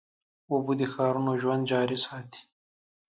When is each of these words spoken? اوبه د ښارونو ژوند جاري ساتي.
اوبه 0.51 0.73
د 0.79 0.81
ښارونو 0.93 1.31
ژوند 1.41 1.63
جاري 1.71 1.97
ساتي. 2.05 2.41